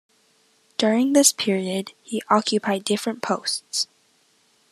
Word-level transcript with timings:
During 0.79 1.13
this 1.13 1.31
period 1.31 1.91
he 2.01 2.23
occupied 2.27 2.85
different 2.85 3.21
posts. 3.21 3.85